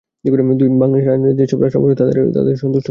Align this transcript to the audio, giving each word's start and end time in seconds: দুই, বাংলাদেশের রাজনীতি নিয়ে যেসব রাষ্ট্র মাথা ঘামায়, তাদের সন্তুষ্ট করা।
দুই, 0.59 0.69
বাংলাদেশের 0.81 1.09
রাজনীতি 1.11 1.21
নিয়ে 1.23 1.37
যেসব 1.39 1.57
রাষ্ট্র 1.63 1.79
মাথা 1.83 2.03
ঘামায়, 2.09 2.33
তাদের 2.37 2.51
সন্তুষ্ট 2.61 2.71
করা। 2.71 2.79